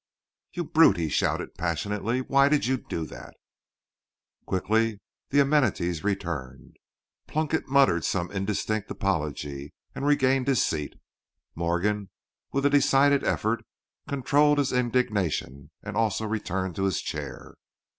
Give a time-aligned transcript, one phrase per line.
[0.53, 3.35] "You—brute!" he shouted, passionately; "why did you do that?"
[4.47, 6.77] Quickly the amenities returned,
[7.27, 10.95] Plunkett muttered some indistinct apology and regained his seat.
[11.53, 12.09] Morgan
[12.51, 13.63] with a decided effort
[14.07, 17.53] controlled his indignation and also returned to his chair.